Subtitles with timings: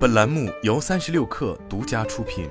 [0.00, 2.48] 本栏目由三十六氪独家出品。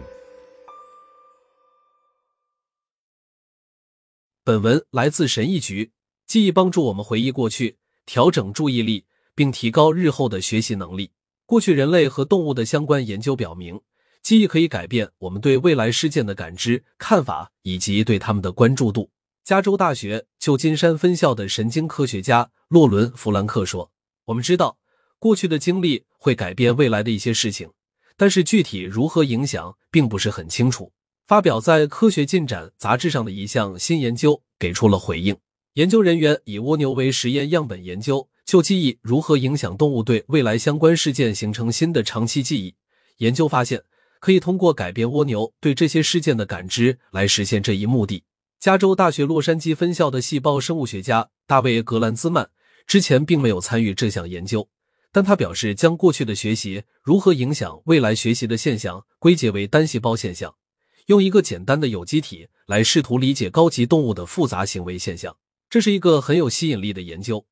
[4.43, 5.91] 本文来自神医局。
[6.27, 11.09] 记忆帮助我们回忆过去，调整注意力，并提高日后的学习能力。
[11.47, 13.81] 过去人类和动物的相关研究表明，
[14.21, 19.09] 记忆可以改变我们对未来事件的感知、看法以及对他们的关注度。
[19.43, 23.91] 加州大学旧金山分校的神经科学家洛伦·弗兰克说
[24.25, 24.77] ：“我们知道。”
[25.19, 27.69] 过去的经历会改变未来的一些事情，
[28.17, 30.91] 但是具体如何影响并不是很清楚。
[31.27, 35.35] 发表在《科学进展》杂志上的一项新研究给出了回应。
[35.73, 42.73] 研究人员以蜗牛为实验样本，研究就记忆如何影响动物对未来相关事件形成新的长期记忆。
[43.17, 43.83] 研究发现，
[44.19, 48.23] 可以通过改变蜗牛对这些事件的感知来实现这一目的。
[48.59, 52.49] 加州大学洛杉矶分校的细胞生物学家大卫·格兰兹曼
[52.87, 54.67] 之前并没有参与这项研究。
[55.11, 60.55] 但他表示，将过去的学习如何影响未来学习的现象归结为单细胞现象，
[61.07, 65.35] 用一个简单的有机体来试图理解高级动物的复杂行为现象，
[65.67, 67.45] 这是一个很有吸引力的研究。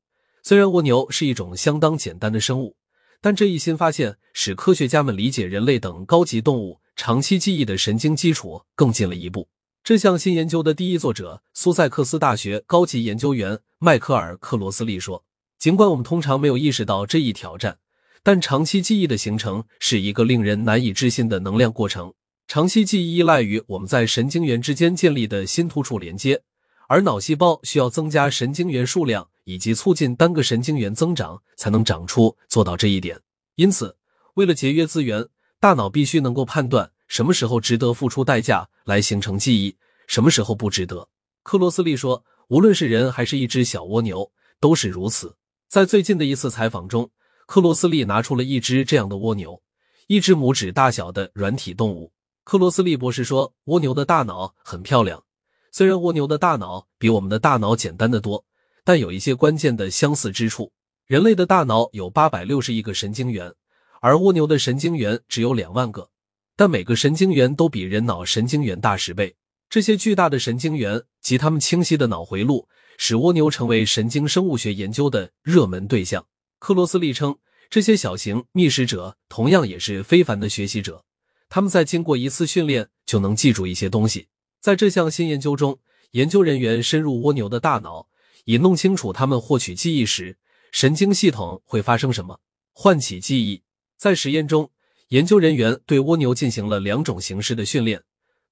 [0.44, 2.76] 虽然蜗牛是一种相当简单的生物，
[3.20, 9.48] 但这一新发现使科学家们理解人类等高级动物长期记忆的神经基础更进了一步。
[9.82, 15.24] 这项新研究的第一作者苏塞克斯大学高级研究员迈克尔·克罗斯利说。
[15.58, 17.78] 尽管我们通常没有意识到这一挑战，
[18.22, 22.14] 但长期记忆的形成是一个令人难以置信的能量过程。
[22.46, 26.42] 长期记忆依赖于我们在神经元之间建立的新突触连接，
[26.88, 32.36] 而脑细胞需要增加神经元数量以及促进单个神经元增长才能长出。
[32.48, 33.20] 做到这一点，
[33.56, 33.96] 因此，
[34.34, 35.26] 为了节约资源，
[35.58, 41.08] 大脑必须能够判断什么时候值得付出代价来形成记忆，什么时候不值得。
[41.42, 45.34] 克罗斯利说：“无论是人还是一只小蜗牛，都是如此。”
[45.68, 47.10] 在最近的一次采访中，
[47.46, 49.60] 克罗斯利拿出了一只这样的蜗牛，
[50.06, 52.10] 一只拇指大小的软体动物。
[52.42, 55.22] 克罗斯利博士说：“蜗牛的大脑很漂亮，
[55.70, 58.42] 虽然蜗牛的大脑比我们的大脑简单的多，
[58.82, 60.72] 但有一些关键的相似之处。
[61.06, 63.52] 人类的大脑有八百六十亿个神经元，
[64.00, 66.08] 而蜗牛的神经元只有两万个，
[66.56, 69.36] 但每个神经元都比人脑神经元大十倍。
[69.68, 72.68] 这些巨大的神经元及它们清晰的脑回路。”
[73.00, 76.26] 使蜗牛成为神经生物学研究的热门对象。
[76.58, 77.38] 克罗斯利称，
[77.70, 81.04] 这些小型觅食者同样也是非凡的学习者，
[81.48, 84.26] 他们在经过一次训练就能记住一些东西。
[84.60, 85.78] 在这项新研究中，
[86.10, 88.08] 研究人员深入蜗牛的大脑，
[88.46, 90.36] 以弄清楚他们获取记忆时
[90.72, 92.40] 神经系统会发生什么，
[92.72, 93.62] 唤起记忆。
[93.96, 94.72] 在实验中，
[95.10, 98.02] 研究人员对蜗牛进行了两种形式的训练：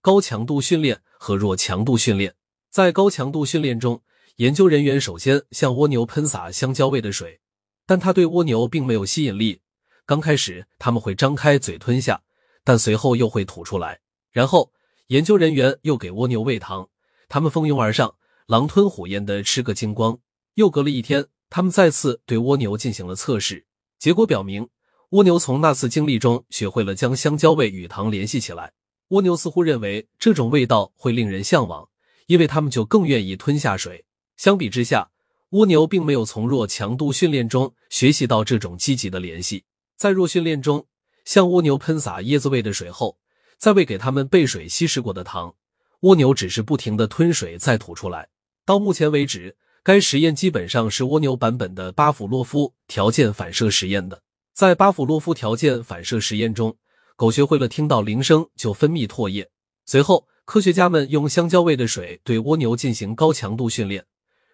[0.01, 2.35] 高强度训练和弱强度训练。
[2.71, 4.03] 在高强度训练中，
[4.37, 7.41] 研究人员首先向蜗牛喷洒香蕉味的水，
[7.87, 9.63] 但它对蜗牛并没有吸引力。
[10.05, 12.23] 刚开始，他们会张开嘴吞下，
[12.63, 14.01] 但随后又会吐出来。
[14.31, 14.73] 然后，
[15.09, 16.89] 研究人员又给蜗牛喂糖，
[17.29, 18.15] 他们蜂拥而上，
[18.47, 20.19] 狼吞虎咽的吃个精光。
[20.55, 23.67] 又隔了一天，他们再次对蜗牛进行了测试，
[23.99, 24.69] 结果表明，
[25.11, 28.73] 蜗牛从那次经历中学会了将香蕉味与糖联系起来。
[29.09, 31.89] 蜗牛似乎认为这种味道会令人向往，
[32.27, 34.05] 因为他们就更愿意吞下水。
[34.37, 35.11] 相比之下，
[35.51, 39.65] 蜗牛并没有从弱强度训练中学习到这种积极的联系。
[39.97, 40.87] 在弱训练中，
[41.25, 43.17] 向蜗牛喷洒椰子味的水后，
[43.57, 45.55] 再喂给它们被水稀释过的糖，
[46.01, 48.29] 蜗牛只是不停的吞水再吐出来。
[48.65, 54.21] 到目前为止，该实验基本上是蜗牛版本的巴甫洛夫条件反射实验的。
[54.53, 56.77] 在巴甫洛夫条件反射实验中，
[57.17, 59.49] 狗学会了听到铃声就分泌唾液。
[59.87, 64.05] 随后，科学家们用香蕉味的水对蜗牛进行高强度训练。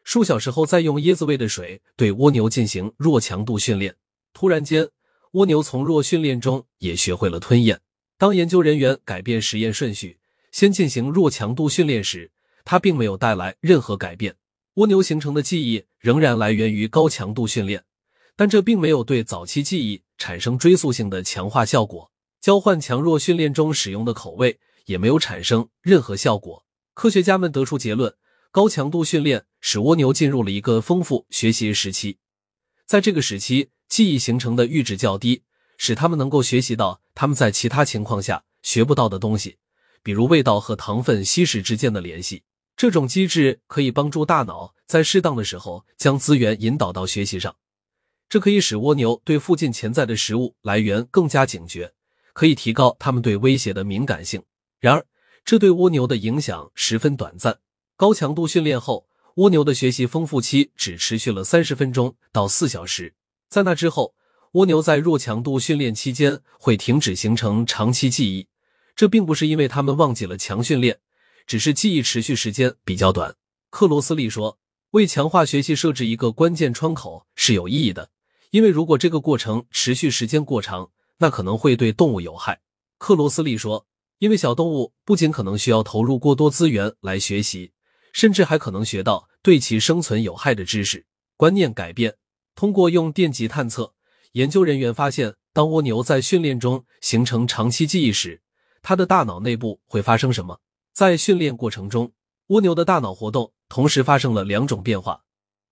[0.05, 3.97] 数小时后，再用椰子味的水对蜗牛进行弱强度训练。
[4.33, 4.89] 突然间，
[5.33, 7.81] 蜗牛从弱训练中也学会了吞咽。
[8.17, 10.21] 当研究人员改变实验顺序，
[10.53, 12.31] 先进行弱强度训练时，
[12.65, 14.37] 它并没有带来任何改变。
[14.75, 17.83] 蜗牛形成的记忆仍然来源于高强度训练，
[18.37, 22.12] 但这并没有对早期记忆产生追溯性的强化效果。
[22.42, 26.66] 交换强弱训练中使用的口味也没有产生任何效果。
[26.92, 28.15] 科学家们得出结论。
[28.50, 32.18] 高强度训练使蜗牛进入了一个丰富学习时期，
[32.84, 35.42] 在这个时期，记忆形成的阈值较低，
[35.78, 39.56] 使它们能够学习到他们在其他情况下学不到的东西，
[40.03, 42.42] 比如味道和糖分稀释之间的联系。
[42.77, 47.56] 这种机制可以帮助大脑在适当的时候将资源引导到学习上，
[48.28, 51.95] 这可以使蜗牛对附近潜在的食物来源更加警觉，
[52.33, 54.43] 可以提高它们对威胁的敏感性。
[54.81, 55.07] 然而，
[55.45, 57.59] 这对蜗牛的影响十分短暂。
[57.97, 59.07] 高强度训练后，
[59.37, 63.15] 蜗牛的学习丰富期只持续了三十分钟到四小时。
[63.49, 64.15] 在那之后，
[64.53, 68.49] 蜗牛在弱强度训练期间会停止形成长期记忆，
[68.95, 70.99] 这并不是因为它们忘记了强训练，
[71.47, 73.34] 只是记忆持续时间比较短。
[73.71, 74.59] 克罗斯利说
[74.93, 78.11] ：“为强化学习设置一个关键窗口是有意义的，
[78.51, 82.60] 因为如果这个过程持续时间过长，那可能会对动物有害。”
[82.98, 83.86] 克罗斯利说
[84.18, 87.72] ：“因为小动物不仅可能需要投入过多资源来学习。”
[88.12, 91.06] 甚至还可能学到对其生存有害的知识。
[91.34, 92.14] 观念改变，
[92.54, 93.94] 通过用电极探测，
[94.32, 98.42] 研究人员发现，当蜗牛在训练中形成长期记忆时，
[98.82, 100.60] 它的大脑内部会发生什么？
[100.92, 102.12] 在训练过程中，
[102.48, 105.24] 蜗牛的大脑活动同时发生了两种变化：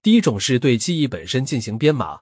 [0.02, 2.20] 第一种是对记忆本身进行编码，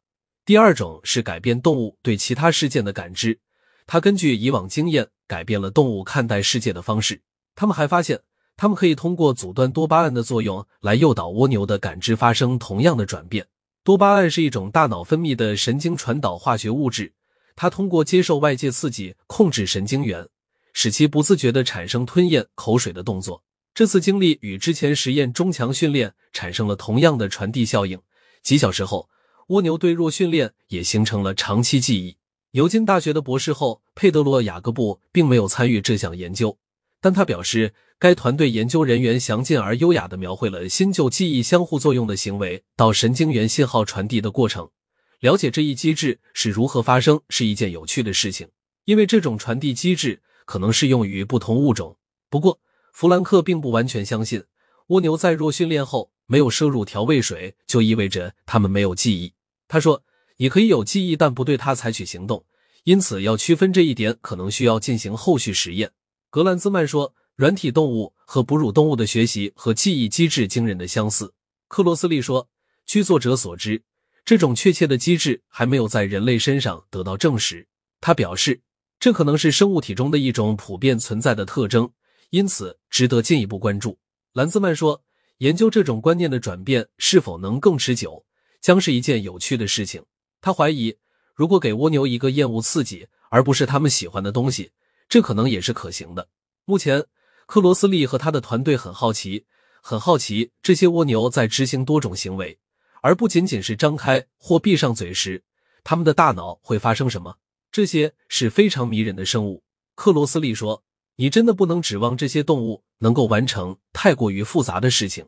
[0.48, 3.38] 第二种是改变动物对其他事件的感知。
[3.86, 7.20] 它根据以往经验改变了动物看待世界的方式。
[7.54, 8.18] 他们还发现。
[8.56, 13.46] 他们可以通过阻断多巴胺的作用来诱导蜗牛的感知发生同样的转变。
[13.84, 17.12] 多巴胺是一种大脑分泌的神经传导化学物质，
[17.54, 20.26] 它通过接受外界刺激控制神经元，
[20.72, 23.44] 使其不自觉地产生吞咽口水的动作。
[23.74, 28.00] 这次经历与之前实验中强训练产生了同样的传递效应。
[28.42, 29.10] 几小时后，
[29.48, 32.16] 蜗牛对弱训练也形成了长期记忆。
[32.52, 36.56] 牛津大学的博士后佩德罗·雅各布并没有参与这项研究，
[37.00, 37.74] 但他表示。
[38.00, 44.70] 该团队研究人员详尽而优雅地描绘了新旧记忆相互作用的行为到神经元信号传递的过程。
[45.18, 48.50] 了解这一机制是如何发生是一件有趣的事情，
[48.84, 51.96] 因为这种传递机制可能适用于不同物种。
[52.30, 52.60] 不过，
[52.92, 54.44] 弗兰克并不完全相信
[54.90, 59.32] 蜗牛在弱训练后没有摄入调味水就意味着它们没有记忆。
[59.68, 60.02] 他说
[60.38, 62.44] ：“你可以有记忆，但不对它采取行动，
[62.82, 65.92] 因此要区分这一点，可能需要进行后续实验。”
[66.30, 67.14] 格兰兹曼说。
[67.38, 71.32] 软体动物和哺乳动物的学习和记忆机制惊人的相似，
[71.68, 72.48] 克罗斯利说。
[72.84, 73.80] 据作者所知，
[74.24, 77.68] 这种确切的机制还没有在人类身上得到证实。
[78.00, 78.60] 他表示，
[78.98, 81.88] 这可能是生物体中的一种普遍存在的特征，
[82.30, 83.96] 因此值得进一步关注。
[84.32, 85.00] 兰兹曼说，
[85.36, 88.24] 研究这种观念的转变是否能更持久，
[88.60, 90.04] 将是一件有趣的事情。
[90.40, 90.96] 他怀疑，
[91.34, 94.72] 如果给蜗牛一个厌恶刺激而不是他们喜欢的东西，
[95.08, 96.28] 这可能也是可行的。
[96.64, 97.04] 目前。
[97.46, 99.46] 克罗斯利和他的团队很好奇，
[99.80, 102.58] 很好奇这些蜗牛在执行多种行为，
[103.00, 105.42] 而不仅仅是张开或闭上嘴时，
[105.82, 107.38] 他们的大脑会发生什么？
[107.72, 109.62] 这些是非常迷人的生物。
[109.94, 110.84] 克罗斯利说
[111.16, 115.24] ：“你真的不能指望这些动物能够完成太过于复杂的事情。”